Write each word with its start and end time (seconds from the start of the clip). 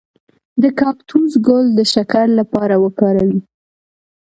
د 0.61 0.63
کاکتوس 0.79 1.31
ګل 1.47 1.65
د 1.77 1.79
شکر 1.93 2.27
لپاره 2.39 2.75
وکاروئ 2.83 3.37